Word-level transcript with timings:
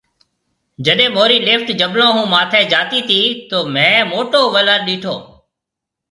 جڏي 0.85 1.05
مونهري 1.15 1.37
لفٽ 1.49 1.67
جبلون 1.81 2.09
هون 2.15 2.25
ماٿي 2.33 2.61
جاتي 2.71 2.99
تي 3.09 3.19
تو 3.49 3.59
مينهه 3.73 4.07
موٽو 4.13 4.41
ولر 4.55 4.79
ڏيٺو 4.87 5.13